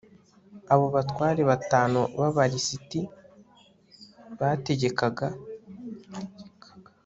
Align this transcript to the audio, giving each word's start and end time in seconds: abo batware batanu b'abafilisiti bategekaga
abo 0.73 0.85
batware 0.95 1.41
batanu 1.51 2.01
b'abafilisiti 2.19 2.99
bategekaga 4.39 5.27